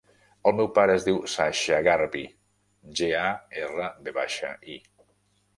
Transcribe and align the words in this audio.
El 0.51 0.53
meu 0.59 0.69
pare 0.77 0.95
es 0.99 1.03
diu 1.07 1.19
Sasha 1.33 1.77
Garvi: 1.87 2.25
ge, 3.01 3.11
a, 3.21 3.29
erra, 3.67 3.91
ve 4.09 4.19
baixa, 4.21 4.55
i. 4.79 4.81